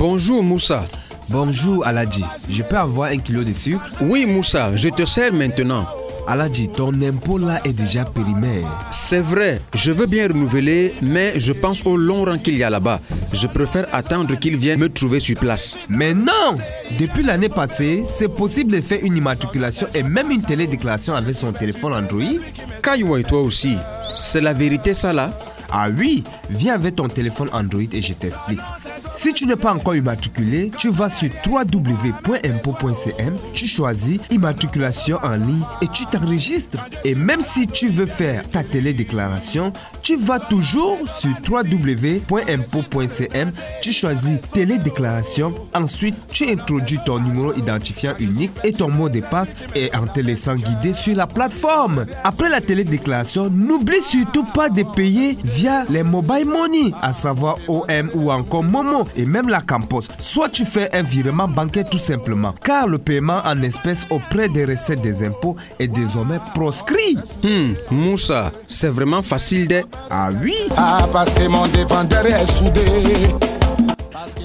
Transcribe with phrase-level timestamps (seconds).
[0.00, 0.82] Bonjour Moussa.
[1.28, 3.86] Bonjour Aladji, je peux avoir un kilo de sucre?
[4.00, 5.84] Oui Moussa, je te sers maintenant.
[6.26, 8.62] Aladji, ton impôt là est déjà périmé.
[8.90, 12.70] C'est vrai, je veux bien renouveler, mais je pense au long rang qu'il y a
[12.70, 12.98] là-bas.
[13.30, 15.76] Je préfère attendre qu'il vienne me trouver sur place.
[15.90, 16.54] Mais non
[16.98, 21.52] Depuis l'année passée, c'est possible de faire une immatriculation et même une télédéclaration avec son
[21.52, 22.40] téléphone Android?
[22.82, 23.76] Caillou et toi aussi,
[24.14, 25.28] c'est la vérité ça là?
[25.70, 28.60] Ah oui, viens avec ton téléphone Android et je t'explique.
[29.12, 35.64] Si tu n'es pas encore immatriculé, tu vas sur www.impo.cm, tu choisis immatriculation en ligne
[35.82, 36.78] et tu t'enregistres.
[37.04, 42.30] Et même si tu veux faire ta télédéclaration, tu vas toujours sur www.impo.cm,
[43.82, 49.54] tu choisis télédéclaration, ensuite tu introduis ton numéro identifiant unique et ton mot de passe
[49.74, 52.06] et en te laissant guider sur la plateforme.
[52.24, 58.10] Après la télédéclaration, n'oublie surtout pas de payer via les mobile money, à savoir OM
[58.14, 60.02] ou encore Momo et même la Campos.
[60.18, 64.64] Soit tu fais un virement bancaire tout simplement, car le paiement en espèces auprès des
[64.64, 67.16] recettes des impôts est désormais proscrit.
[67.42, 69.82] Hmm, Moussa, c'est vraiment facile de...
[70.10, 72.80] Ah oui Ah, parce que mon défendeur est soudé.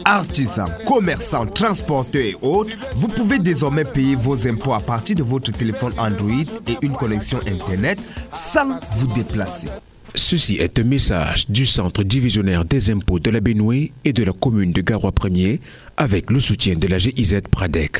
[0.08, 5.52] Artisans, commerçants, transporteurs et autres, vous pouvez désormais payer vos impôts à partir de votre
[5.52, 7.98] téléphone Android et une connexion Internet
[8.30, 9.68] sans vous déplacer.
[10.18, 14.32] Ceci est un message du Centre divisionnaire des impôts de la Bénoué et de la
[14.32, 15.60] commune de Garoua 1er
[15.98, 17.98] avec le soutien de la GIZ Pradec.